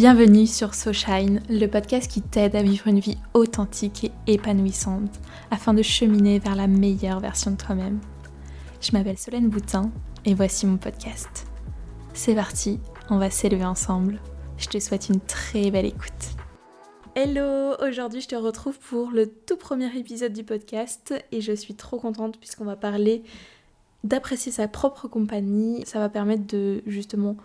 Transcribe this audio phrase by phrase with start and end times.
[0.00, 5.74] Bienvenue sur SoShine, le podcast qui t'aide à vivre une vie authentique et épanouissante afin
[5.74, 8.00] de cheminer vers la meilleure version de toi-même.
[8.80, 9.90] Je m'appelle Solène Boutin
[10.24, 11.46] et voici mon podcast.
[12.14, 12.80] C'est parti,
[13.10, 14.18] on va s'élever ensemble.
[14.56, 16.30] Je te souhaite une très belle écoute.
[17.14, 21.74] Hello, aujourd'hui je te retrouve pour le tout premier épisode du podcast et je suis
[21.74, 23.22] trop contente puisqu'on va parler
[24.02, 25.84] d'apprécier sa propre compagnie.
[25.84, 27.36] Ça va permettre de justement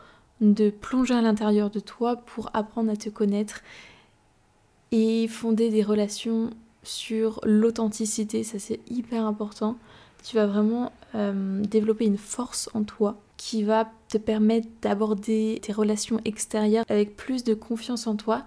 [0.42, 3.62] de plonger à l'intérieur de toi pour apprendre à te connaître
[4.92, 6.50] et fonder des relations
[6.84, 8.44] sur l'authenticité.
[8.44, 9.78] Ça c'est hyper important.
[10.24, 15.74] Tu vas vraiment euh, développer une force en toi qui va te permettre d'aborder tes
[15.74, 18.46] relations extérieures avec plus de confiance en toi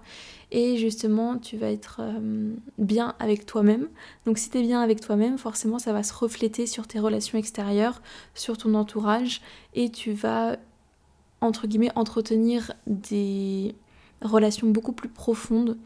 [0.51, 3.87] et justement tu vas être euh, bien avec toi-même.
[4.25, 7.37] Donc si tu es bien avec toi-même, forcément ça va se refléter sur tes relations
[7.37, 8.01] extérieures,
[8.33, 9.41] sur ton entourage
[9.73, 10.57] et tu vas
[11.41, 13.75] entre guillemets entretenir des
[14.21, 15.77] relations beaucoup plus profondes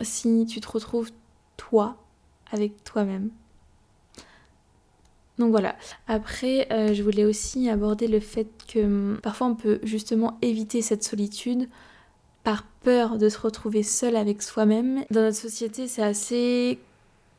[0.00, 1.10] si tu te retrouves
[1.56, 1.96] toi
[2.50, 3.30] avec toi-même.
[5.38, 5.76] Donc voilà.
[6.06, 10.82] Après, euh, je voulais aussi aborder le fait que hum, parfois on peut justement éviter
[10.82, 11.68] cette solitude
[12.44, 15.04] par peur de se retrouver seul avec soi-même.
[15.10, 16.78] Dans notre société, c'est assez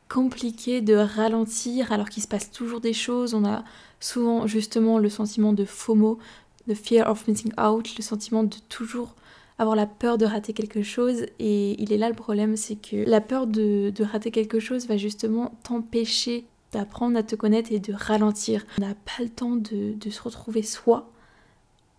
[0.08, 3.34] compliqué de ralentir alors qu'il se passe toujours des choses.
[3.34, 3.64] On a
[4.00, 6.18] souvent justement le sentiment de FOMO,
[6.66, 9.14] de fear of missing out, le sentiment de toujours
[9.58, 11.26] avoir la peur de rater quelque chose.
[11.38, 14.96] Et il est là le problème, c'est que la peur de, rater quelque chose va
[14.96, 18.66] justement t'empêcher d'apprendre à te connaître et de ralentir.
[18.78, 21.10] On n'a pas le temps de, de se retrouver soi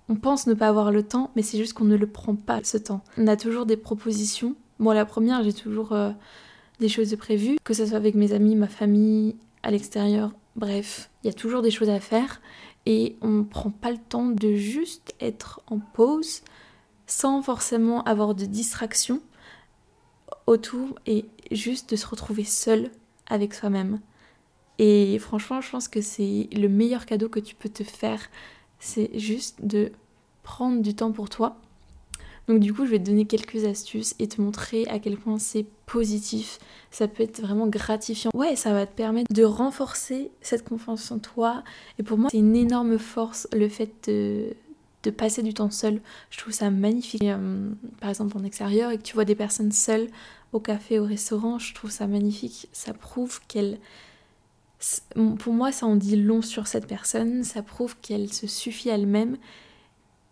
[0.09, 2.61] on pense ne pas avoir le temps, mais c'est juste qu'on ne le prend pas
[2.63, 3.01] ce temps.
[3.17, 4.55] On a toujours des propositions.
[4.79, 6.11] Moi, la première, j'ai toujours euh,
[6.79, 10.31] des choses de prévues, que ce soit avec mes amis, ma famille, à l'extérieur.
[10.55, 12.41] Bref, il y a toujours des choses à faire
[12.85, 16.41] et on ne prend pas le temps de juste être en pause
[17.07, 19.21] sans forcément avoir de distraction
[20.47, 22.91] autour et juste de se retrouver seul
[23.27, 23.99] avec soi-même.
[24.77, 28.29] Et franchement, je pense que c'est le meilleur cadeau que tu peux te faire
[28.79, 29.91] c'est juste de
[30.43, 31.57] prendre du temps pour toi.
[32.47, 35.39] Donc du coup, je vais te donner quelques astuces et te montrer à quel point
[35.39, 36.59] c'est positif.
[36.91, 38.31] Ça peut être vraiment gratifiant.
[38.33, 41.63] Ouais, ça va te permettre de renforcer cette confiance en toi.
[41.97, 46.01] Et pour moi, c'est une énorme force le fait de, passer du temps seul.
[46.29, 47.23] Je trouve ça magnifique.
[47.23, 50.07] Euh, par exemple, en extérieur et que tu vois des personnes seules
[50.53, 52.69] au café, au restaurant, je trouve ça magnifique.
[52.71, 53.79] Ça prouve qu'elles
[55.39, 59.37] pour moi, ça en dit long sur cette personne, ça prouve qu'elle se suffit elle-même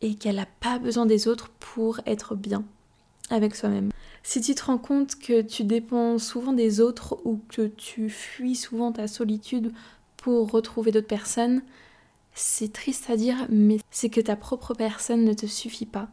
[0.04, 2.64] et qu'elle n'a pas besoin des autres pour être bien
[3.30, 3.90] avec soi-même.
[4.22, 8.56] Si tu te rends compte que tu dépends souvent des autres ou que tu fuis
[8.56, 9.74] souvent ta solitude
[10.18, 11.62] pour retrouver d'autres personnes,
[12.36, 16.10] c'est triste à dire, mais c'est que ta propre personne ne te suffit pas.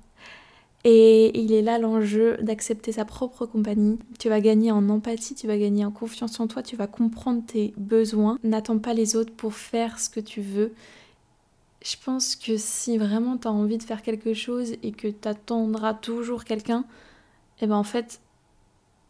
[0.84, 3.98] Et il est là l'enjeu d'accepter sa propre compagnie.
[4.18, 7.42] Tu vas gagner en empathie, tu vas gagner en confiance en toi, tu vas comprendre
[7.46, 8.38] tes besoins.
[8.44, 10.72] N'attends pas les autres pour faire ce que tu veux.
[11.82, 15.28] Je pense que si vraiment tu as envie de faire quelque chose et que tu
[15.28, 16.84] attendras toujours quelqu'un,
[17.60, 18.20] eh ben en fait,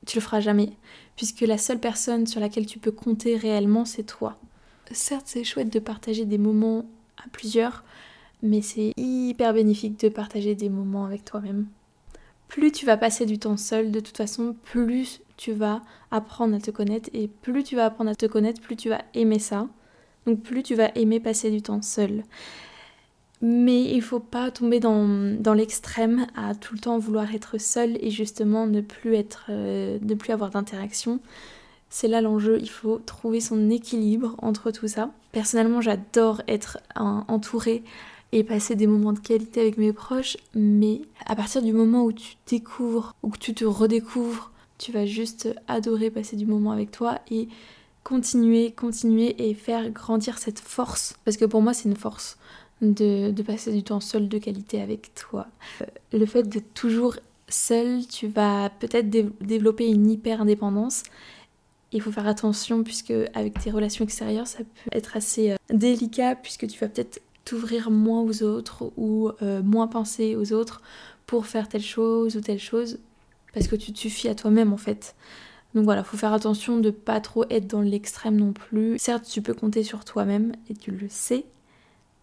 [0.07, 0.73] tu le feras jamais.
[1.17, 4.39] Puisque la seule personne sur laquelle tu peux compter réellement, c'est toi.
[4.93, 6.85] Certes, c'est chouette de partager des moments
[7.17, 7.85] à plusieurs,
[8.43, 11.67] mais c'est hyper bénéfique de partager des moments avec toi-même.
[12.49, 16.61] Plus tu vas passer du temps seul, de toute façon, plus tu vas apprendre à
[16.61, 19.69] te connaître et plus tu vas apprendre à te connaître, plus tu vas aimer ça.
[20.27, 22.25] Donc plus tu vas aimer passer du temps seul.
[23.43, 28.11] Mais il faut pas tomber dans, l'extrême à tout le temps vouloir être seul et
[28.11, 31.21] justement ne plus être euh, ne plus avoir d'interaction.
[31.89, 35.11] C'est là l'enjeu, il faut trouver son équilibre entre tout ça.
[35.33, 37.83] Personnellement, j'adore être entourée
[38.33, 42.13] et passer des moments de qualité avec mes proches, mais à partir du moment où
[42.13, 46.93] tu découvres ou que tu te redécouvres, tu vas juste adorer passer du moment avec
[46.93, 47.49] toi et
[48.11, 51.15] continuer, continuer et faire grandir cette force.
[51.25, 52.39] Parce que pour moi, c'est une force
[52.83, 55.47] de, passer du temps seul de qualité avec toi.
[55.81, 57.17] Euh, le fait de toujours
[57.49, 61.05] seul, tu vas peut-être développer une hyper indépendance.
[61.93, 66.35] Il faut faire attention puisque avec tes relations extérieures, ça peut être assez euh, délicat
[66.35, 70.83] puisque tu vas peut-être t'ouvrir moins aux autres ou euh, moins penser aux autres
[71.27, 72.99] pour faire telle chose ou telle chose
[73.55, 75.15] parce que tu te suffis à toi-même en fait.
[75.75, 78.99] Donc voilà, faut faire attention de pas trop être dans l'extrême non plus.
[78.99, 81.45] Certes, tu peux compter sur toi-même et tu le sais.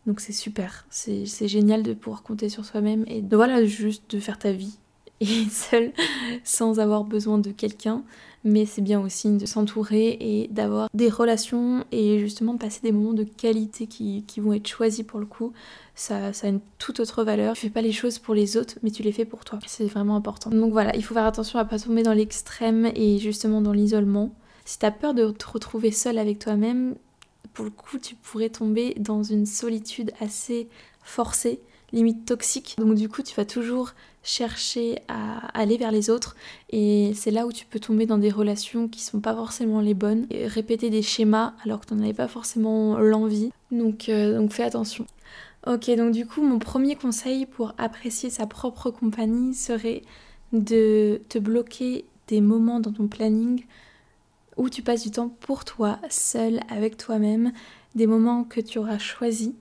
[0.06, 4.40] Donc c'est super, c'est génial de pouvoir compter sur soi-même et voilà, juste de faire
[4.40, 4.80] ta vie
[5.22, 5.92] et seul
[6.44, 8.04] sans avoir besoin de quelqu'un.
[8.44, 12.92] Mais c'est bien aussi de s'entourer et d'avoir des relations et justement de passer des
[12.92, 15.52] moments de qualité qui, vont être choisis pour le coup.
[15.96, 17.56] Ça, ça, a une toute autre valeur.
[17.56, 19.60] Tu fais pas les choses pour les autres, mais tu les fais pour toi.
[19.66, 20.50] C'est vraiment important.
[20.50, 24.34] Donc voilà, il faut faire attention à pas tomber dans l'extrême et justement dans l'isolement.
[24.64, 26.96] Si t'as peur de te retrouver seul avec toi-même,
[27.54, 30.70] pour le coup, tu pourrais tomber dans une solitude assez
[31.04, 31.60] forcée,
[31.92, 32.76] limite toxique.
[32.78, 33.94] Donc du coup, tu vas toujours
[34.24, 36.36] chercher à aller vers les autres
[36.70, 39.94] et c'est là où tu peux tomber dans des relations qui sont pas forcément les
[39.94, 43.52] bonnes et répéter des schémas alors que tu n'en avais pas forcément l'envie.
[43.72, 45.06] Donc, euh, donc fais attention.
[45.66, 50.02] Ok, donc du coup, mon premier conseil pour apprécier sa propre compagnie serait
[50.54, 53.66] de te bloquer des moments dans ton planning
[54.56, 57.52] où tu passes du temps pour toi, seul, avec toi-même,
[57.96, 59.52] des moments que tu auras choisis.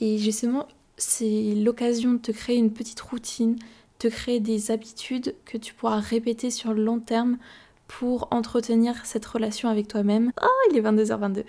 [0.00, 0.66] Et justement,
[0.98, 3.56] c'est l'occasion de te créer une petite routine,
[4.00, 7.38] de créer des habitudes que tu pourras répéter sur le long terme
[7.86, 10.30] pour entretenir cette relation avec toi-même.
[10.42, 11.44] Oh, il est 22h22.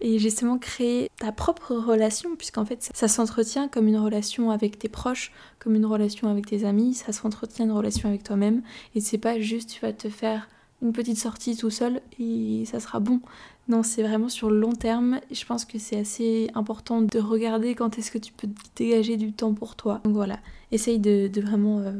[0.00, 4.88] Et justement créer ta propre relation, puisqu'en fait ça, s'entretient comme une relation avec tes
[4.88, 8.62] proches, comme une relation avec tes amis, ça s'entretient une relation avec toi-même.
[8.94, 10.48] Et c'est pas juste tu vas te faire
[10.84, 13.20] une petite sortie tout seul et ça sera bon.
[13.68, 15.20] Non, c'est vraiment sur le long terme.
[15.30, 19.32] Je pense que c'est assez important de regarder quand est-ce que tu peux dégager du
[19.32, 20.00] temps pour toi.
[20.04, 20.38] Donc voilà,
[20.70, 21.92] essaye de, vraiment euh,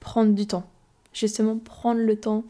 [0.00, 0.68] prendre du temps.
[1.12, 2.44] Justement, prendre le temps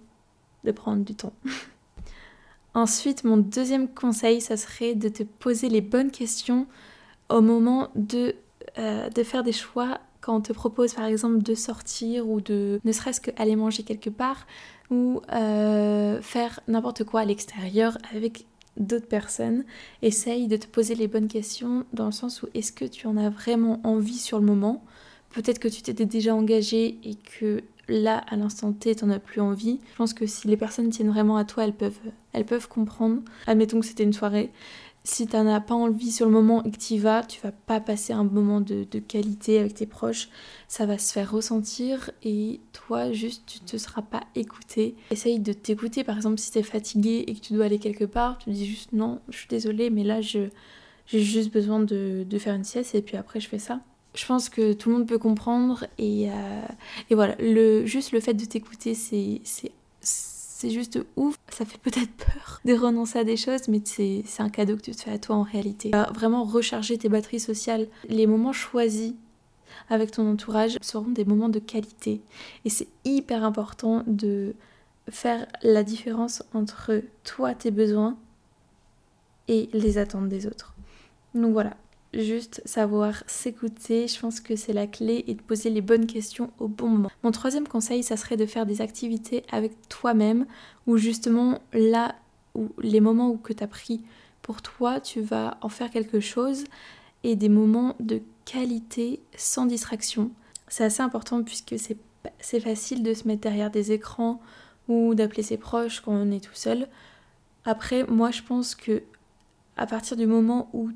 [0.65, 1.35] de prendre du temps.
[2.75, 6.67] Ensuite, mon deuxième conseil, ça serait de te poser les bonnes questions
[7.29, 8.35] au moment de,
[8.79, 12.81] euh, de faire des choix quand on te propose par exemple de sortir ou de
[12.85, 14.47] ne serait-ce qu'aller manger quelque part
[14.91, 18.47] ou euh, faire n'importe quoi à l'extérieur avec
[18.77, 19.65] d'autres personnes,
[20.03, 23.17] essaye de te poser les bonnes questions dans le sens où est-ce que tu en
[23.17, 24.85] as vraiment envie sur le moment?
[25.31, 29.41] Peut-être que tu t'étais déjà engagé et que là, à l'instant T, t'en as plus
[29.41, 29.81] envie.
[29.93, 31.99] Je pense que si les personnes tiennent vraiment à toi, elles peuvent,
[32.33, 33.23] elles peuvent comprendre.
[33.47, 34.51] Admettons que c'était une soirée
[35.07, 37.41] si tu n'en as pas envie sur le moment et que tu y vas, tu
[37.41, 40.29] vas pas passer un moment de, qualité avec tes proches.
[40.67, 44.97] Ça va se faire ressentir et toi, juste, tu te seras pas écouté.
[45.13, 46.03] Essaye de t'écouter.
[46.03, 48.67] Par exemple, si tu es fatigué et que tu dois aller quelque part, tu dis
[48.67, 50.49] juste non, je suis désolée, mais là, je,
[51.07, 53.81] j'ai juste besoin de, faire une sieste et puis après, je fais ça.
[54.17, 56.61] Je pense que tout le monde peut comprendre et, euh,
[57.11, 59.71] et voilà, le, juste le fait de t'écouter, c'est, c'est
[60.57, 61.37] c'est juste ouf.
[61.51, 64.93] Ça fait peut-être peur de renoncer à des choses, mais c'est un cadeau que tu
[64.93, 65.91] te fais à toi en réalité.
[66.15, 67.89] Vraiment recharger tes batteries sociales.
[68.09, 69.13] Les moments choisis
[69.91, 72.23] avec ton entourage seront des moments de qualité.
[72.65, 74.55] Et c'est hyper important de
[75.11, 78.17] faire la différence entre toi, tes besoins
[79.49, 80.75] et les attentes des autres.
[81.35, 81.77] Donc voilà,
[82.15, 86.51] juste savoir s'écouter, je pense que c'est la clé et de poser les bonnes questions
[86.59, 87.11] au bon moment.
[87.23, 90.47] Mon troisième conseil, ça serait de faire des activités avec toi-même
[90.87, 92.15] où justement là
[92.55, 94.03] où les moments où que tu as pris
[94.43, 96.65] pour toi, tu vas en faire quelque chose
[97.25, 100.31] et des moments de qualité sans distraction.
[100.69, 101.97] C'est assez important puisque c'est
[102.41, 104.41] c'est facile de se mettre derrière des écrans
[104.89, 106.89] ou d'appeler ses proches quand on est tout seul.
[107.65, 109.03] Après, moi je pense que
[109.77, 110.91] à partir du moment où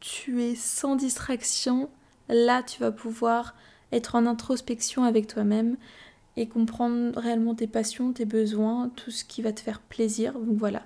[0.00, 1.88] tu es sans distraction,
[2.28, 3.54] là tu vas pouvoir
[3.92, 5.76] être en introspection avec toi-même
[6.36, 10.34] et comprendre réellement tes passions, tes besoins, tout ce qui va te faire plaisir.
[10.34, 10.84] Donc voilà,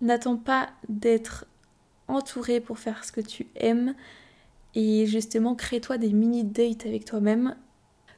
[0.00, 1.46] n'attends pas d'être
[2.08, 3.94] entouré pour faire ce que tu aimes
[4.74, 7.56] et justement crée-toi des mini dates avec toi-même.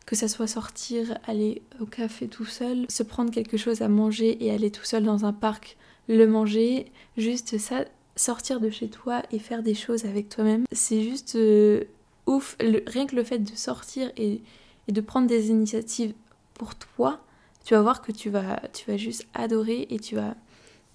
[0.07, 4.45] Que ça soit sortir, aller au café tout seul, se prendre quelque chose à manger
[4.45, 5.77] et aller tout seul dans un parc,
[6.09, 7.85] le manger, juste ça,
[8.17, 11.85] sortir de chez toi et faire des choses avec toi-même, c'est juste euh,
[12.27, 12.57] ouf.
[12.61, 14.43] rien que le fait de sortir et,
[14.89, 16.13] de prendre des initiatives
[16.55, 17.21] pour toi,
[17.65, 20.35] tu vas voir que tu vas, tu vas juste adorer et tu vas,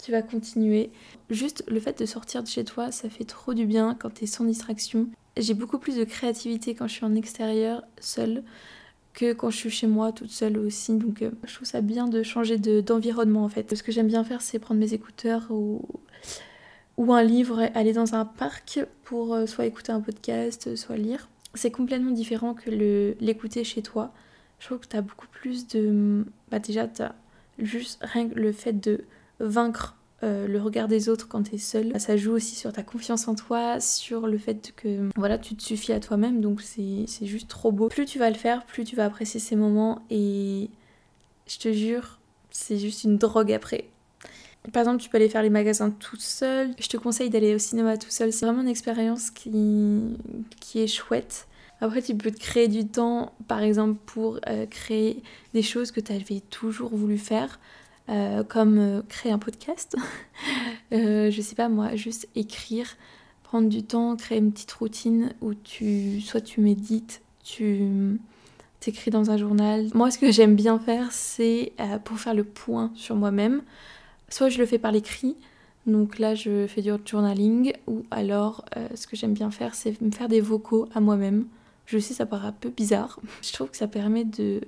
[0.04, 0.92] tu vas continuer.
[1.30, 4.26] Juste le fait de sortir de chez toi, ça fait trop du bien quand tu
[4.26, 5.08] es sans distraction.
[5.38, 8.44] J'ai beaucoup plus de créativité quand je suis en extérieur, seule,
[9.14, 10.96] que quand je suis chez moi, toute seule aussi.
[10.98, 13.74] Donc euh, je trouve ça bien de changer d'environnement en fait.
[13.74, 15.82] Ce que j'aime bien faire, c'est prendre mes écouteurs ou
[16.98, 21.30] ou un livre, aller dans un parc pour euh, soit écouter un podcast, soit lire.
[21.54, 22.70] C'est complètement différent que
[23.20, 24.12] l'écouter chez toi.
[24.60, 26.26] Je trouve que tu as beaucoup plus de...
[26.52, 27.16] Bah déjà, tu as
[27.60, 29.04] juste rien que le fait de
[29.40, 32.00] vaincre euh, le regard des autres quand tu es seul.
[32.00, 35.62] Ça joue aussi sur ta confiance en toi, sur le fait que voilà, tu te
[35.62, 37.88] suffis à toi-même, donc c'est juste trop beau.
[37.90, 40.72] Plus tu vas le faire, plus tu vas apprécier ces moments et
[41.48, 43.90] je te jure, c'est juste une drogue après.
[44.74, 46.72] Par exemple, tu peux aller faire les magasins toute seule.
[46.80, 48.34] Je te conseille d'aller au cinéma tout seul.
[48.34, 50.18] C'est vraiment une expérience qui,
[50.60, 51.48] qui est chouette.
[51.80, 55.22] Après, tu peux te créer du temps, par exemple, pour euh, créer
[55.54, 57.60] des choses que tu avais toujours voulu faire,
[58.10, 59.96] euh, comme euh, créer un podcast.
[60.92, 62.98] je sais pas, moi, juste écrire,
[63.44, 68.20] prendre du temps, créer une petite routine où tu, soit tu médites, tu
[68.80, 69.88] t'écris dans un journal.
[69.94, 71.74] Moi, ce que j'aime bien faire, c'est
[72.06, 73.62] pour faire le point sur moi-même.
[74.30, 75.36] Soit je le fais par l'écrit,
[75.86, 80.12] donc là, je fais du journaling, ou alors ce que j'aime bien faire, c'est me
[80.12, 81.46] faire des vocaux à moi-même.
[81.88, 83.20] Je sais, ça paraît un peu bizarre.
[83.42, 84.60] Je trouve que ça permet de,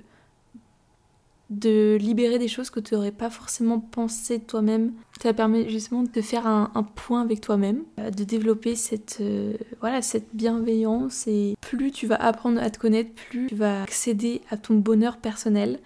[1.50, 4.92] de libérer des choses que tu n'aurais pas forcément pensé toi-même.
[5.20, 10.00] Ça permet justement de faire un, point avec toi-même, euh, de développer cette, euh, voilà,
[10.00, 11.26] cette bienveillance.
[11.26, 15.18] Et plus tu vas apprendre à te connaître, plus tu vas accéder à ton bonheur
[15.18, 15.80] personnel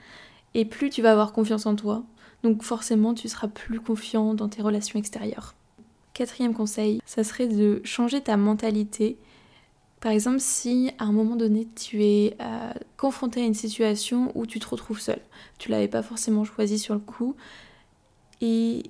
[0.54, 2.04] et plus tu vas avoir confiance en toi.
[2.44, 5.54] Donc forcément, tu seras plus confiant dans tes relations extérieures.
[6.12, 9.18] Quatrième conseil, ça serait de changer ta mentalité
[10.04, 14.44] par exemple, si à un moment donné tu es euh, confronté à une situation où
[14.44, 15.18] tu te retrouves seul,
[15.56, 17.34] tu l'avais pas forcément choisi sur le coup
[18.42, 18.82] et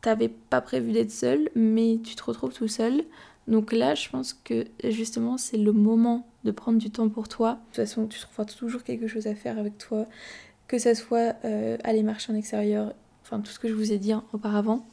[0.00, 3.02] t'avais pas prévu d'être seul, mais tu te retrouves tout seul.
[3.48, 7.54] Donc là, je pense que justement, c'est le moment de prendre du temps pour toi.
[7.54, 10.06] De toute façon, tu trouveras toujours quelque chose à faire avec toi,
[10.70, 13.98] que ça soit euh, aller marcher en extérieur, enfin tout ce que je vous ai
[13.98, 14.86] dit auparavant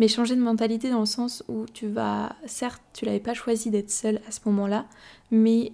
[0.00, 3.70] mais changer de mentalité dans le sens où tu vas, certes, tu l'avais pas choisi
[3.70, 4.86] d'être seul à ce moment-là,
[5.30, 5.72] mais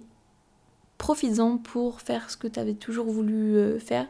[0.97, 4.05] profites-en pour faire ce que tu avais toujours voulu euh, faire,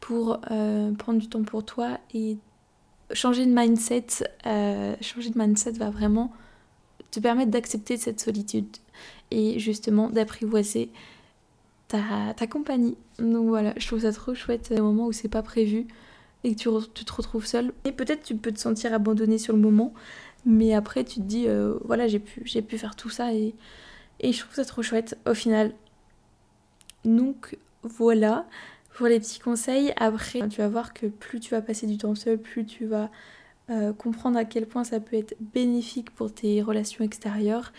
[0.00, 2.38] pour euh, prendre du temps pour toi et
[3.12, 4.24] changer de mindset.
[5.00, 6.32] Changer de mindset va vraiment
[7.12, 8.76] te permettre d'accepter cette solitude
[9.30, 10.90] et justement d'apprivoiser
[12.36, 12.96] ta, compagnie.
[13.18, 15.86] Donc voilà, je trouve ça trop chouette, au moment où c'est pas prévu
[16.44, 17.72] et que tu, te retrouves seul.
[17.84, 19.92] Et peut-être tu peux te sentir abandonné sur le moment,
[20.44, 23.54] mais après tu te dis, euh, voilà, j'ai pu, j'ai pu faire tout ça et,
[24.20, 25.72] et je trouve ça trop chouette au final.
[27.04, 28.46] Donc voilà
[28.94, 29.92] pour les petits conseils.
[29.96, 33.10] Après, tu vas voir que plus tu vas passer du temps seul, plus tu vas
[33.70, 37.72] euh, comprendre à quel point ça peut être bénéfique pour tes relations extérieures.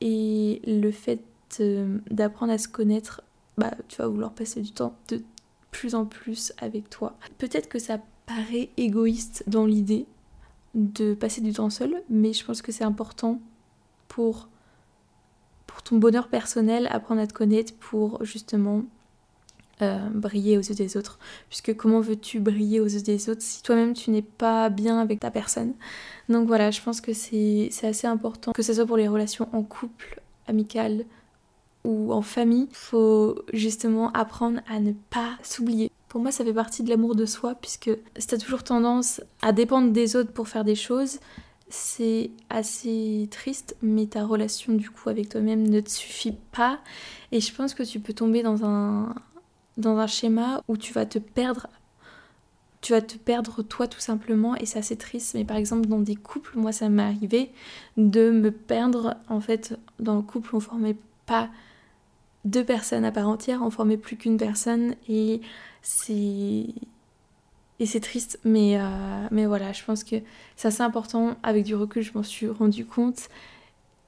[0.00, 1.20] Et le fait
[1.60, 3.22] euh, d'apprendre à se connaître,
[3.60, 5.22] bah, tu vas vouloir passer du temps de
[5.70, 7.16] plus en plus avec toi.
[7.36, 10.06] Peut-être que ça paraît égoïste dans l'idée
[10.74, 13.38] de passer du temps seul, mais je pense que c'est important
[14.08, 14.48] pour,
[15.66, 18.84] pour ton bonheur personnel, apprendre à te connaître pour justement
[19.82, 21.18] euh, briller aux yeux des autres.
[21.48, 25.20] Puisque comment veux-tu briller aux yeux des autres si toi-même tu n'es pas bien avec
[25.20, 25.74] ta personne?
[26.30, 29.62] Donc voilà, je pense que c'est assez important, que ce soit pour les relations en
[29.62, 31.04] couple, amicales,
[31.84, 35.90] ou en famille, faut justement apprendre à ne pas s'oublier.
[36.08, 39.52] Pour moi, ça fait partie de l'amour de soi, puisque si t'as toujours tendance à
[39.52, 41.20] dépendre des autres pour faire des choses,
[41.70, 46.80] c'est assez triste, mais ta relation du coup avec toi-même ne te suffit pas.
[47.32, 49.14] Et je pense que tu peux tomber dans un,
[49.76, 51.68] dans un schéma où tu vas te perdre.
[52.80, 55.34] Tu vas te perdre toi tout simplement et c'est assez triste.
[55.34, 57.52] Mais par exemple dans des couples, moi ça m'est arrivé
[57.96, 59.16] de me perdre.
[59.28, 61.50] En fait, dans le couple, on formait pas
[62.44, 65.40] deux personnes à part entière, on formait plus qu'une personne et
[65.82, 66.66] c'est
[67.78, 70.16] et c'est triste mais euh, mais voilà je pense que
[70.56, 71.36] c'est assez important.
[71.42, 73.28] Avec du recul je m'en suis rendu compte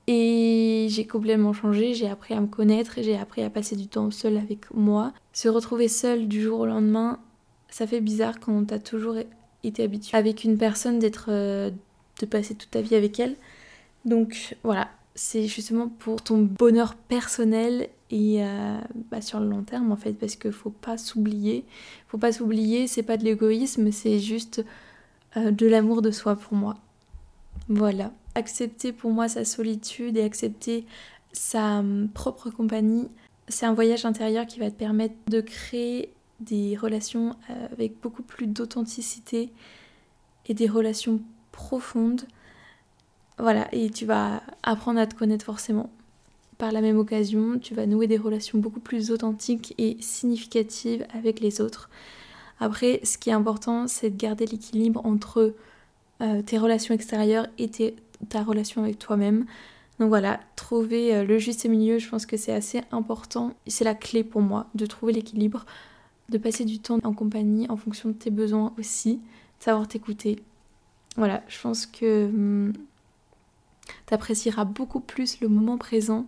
[0.07, 1.95] et j'ai complètement changé.
[1.95, 5.13] J'ai appris à me connaître j'ai appris à passer du temps seul avec moi.
[5.33, 7.19] Se retrouver seul du jour au lendemain
[7.69, 9.17] ça fait bizarre quand t'as toujours
[9.63, 11.71] été habitué avec une personne d'être euh,
[12.21, 13.37] de passer toute ta vie avec elle.
[14.07, 18.79] Donc voilà c'est justement pour ton bonheur personnel et euh,
[19.11, 21.65] bah, sur le long terme en fait parce qu'il faut pas s'oublier.
[22.07, 24.65] Faut pas s'oublier c'est pas de l'égoïsme c'est juste
[25.37, 26.77] euh, de l'amour de soi pour moi.
[27.69, 28.13] Voilà.
[28.35, 30.85] Accepter pour moi sa solitude et accepter
[31.33, 33.09] sa hum, propre compagnie
[33.49, 38.23] c'est un voyage intérieur qui va te permettre de créer des relations euh, avec beaucoup
[38.23, 39.51] plus d'authenticité
[40.47, 42.23] et des relations profondes.
[43.39, 45.91] Voilà, et tu vas apprendre à te connaître forcément.
[46.63, 51.41] Par la même occasion, tu vas nouer des relations beaucoup plus authentiques et significatives avec
[51.41, 51.91] les autres.
[52.61, 55.57] Après, ce qui est important, c'est de garder l'équilibre entre
[56.21, 57.69] euh, tes relations extérieures et
[58.29, 59.45] ta relation avec toi-même.
[59.99, 63.55] Donc voilà, trouver euh, le juste milieu, je pense que c'est assez important.
[63.67, 65.67] C'est la clé pour moi de trouver l'équilibre,
[66.29, 70.39] de passer du temps en compagnie en fonction de tes besoins aussi, de savoir t'écouter.
[71.17, 72.73] Voilà, je pense que hum,
[74.07, 76.27] T'apprécieras beaucoup plus le moment présent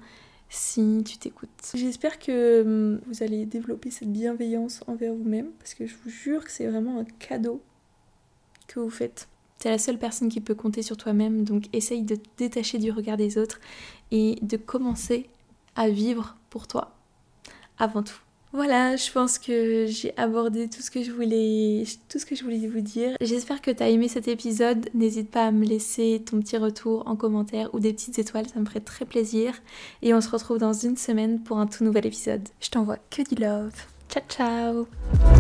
[0.49, 1.73] si tu t'écoutes.
[1.75, 6.45] J'espère que hum, vous allez développer cette bienveillance envers vous-même parce que je vous jure
[6.45, 7.61] que c'est vraiment un cadeau
[8.67, 9.29] que vous faites.
[9.59, 12.91] T'es la seule personne qui peut compter sur toi-même, donc essaye de te détacher du
[12.91, 13.61] regard des autres
[14.11, 15.29] et de commencer
[15.77, 16.97] à vivre pour toi.
[17.79, 18.24] avant tout.
[18.55, 22.45] Voilà, je pense que j'ai abordé tout ce que je voulais, tout ce que je
[22.45, 23.17] voulais vous dire.
[23.21, 24.89] J'espère que tu as aimé cet épisode.
[24.95, 28.61] N'hésite pas à me laisser ton petit retour en commentaire ou des petites étoiles, ça
[28.61, 29.55] me ferait très plaisir.
[30.03, 32.49] Et on se retrouve dans une semaine pour un tout nouvel épisode.
[32.61, 33.75] Je t'envoie que du love.
[34.09, 35.34] Ciao ciao